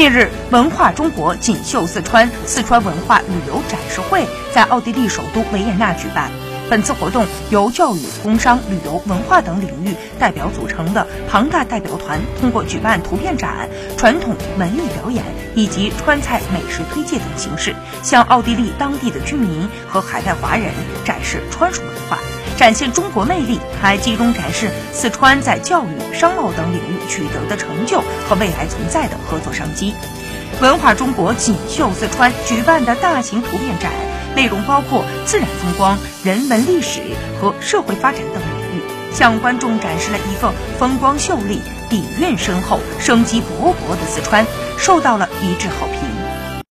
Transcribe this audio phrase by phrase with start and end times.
[0.00, 6.30] 近日，文化中国锦绣四川四川文化旅游展示会在奥地利首都维也纳举办。
[6.70, 15.24] 本次活动由教育、工商、旅游、文化等领域代表组成的庞大代表团，通过举办图片展、传统文艺表演
[15.56, 17.74] 以及川菜美食推介等形式，
[18.04, 20.66] 向奥地利当地的居民和海外华人
[21.04, 22.16] 展示川蜀文化，
[22.56, 29.92] 展现中国魅力，还集中展示四川在教育、商贸等领域取得的成就和未来存在的合作商机。
[30.60, 33.90] 文化中国锦绣四川举办的大型图片展。
[34.34, 37.00] 内容包括自然风光、人文历史
[37.40, 44.46] 和社会发展等领域，向观众展示了一个风光秀丽、底蕴深厚、生机勃勃的四川，
[44.78, 46.19] 受到了一致好评。